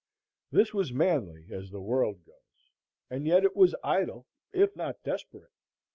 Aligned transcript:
This 0.51 0.73
was 0.73 0.91
manly, 0.91 1.45
as 1.51 1.69
the 1.69 1.79
world 1.79 2.25
goes; 2.25 2.71
and 3.11 3.27
yet 3.27 3.43
it 3.45 3.55
was 3.55 3.75
idle, 3.83 4.25
if 4.51 4.75
not 4.75 4.97
desperate. 5.03 5.51